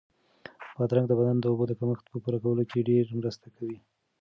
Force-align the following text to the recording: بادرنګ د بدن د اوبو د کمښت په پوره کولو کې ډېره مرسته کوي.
بادرنګ 0.77 1.07
د 1.09 1.13
بدن 1.19 1.37
د 1.39 1.45
اوبو 1.51 1.63
د 1.67 1.73
کمښت 1.79 2.05
په 2.11 2.17
پوره 2.23 2.39
کولو 2.43 2.63
کې 2.69 2.85
ډېره 2.89 3.11
مرسته 3.19 3.47
کوي. 3.55 3.79